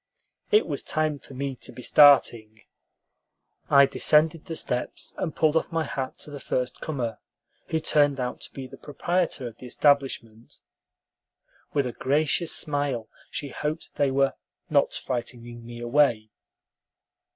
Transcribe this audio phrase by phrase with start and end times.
[0.49, 2.61] It was time for me to be starting.
[3.69, 7.19] I descended the steps, and pulled off my hat to the first comer,
[7.67, 10.61] who turned out to be the proprietor of the establishment.
[11.73, 14.33] With a gracious smile, she hoped they were
[14.71, 16.31] "not frightening me away."